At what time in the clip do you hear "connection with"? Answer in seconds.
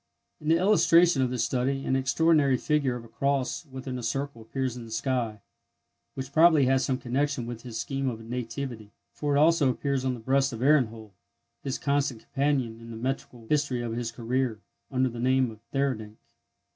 6.97-7.61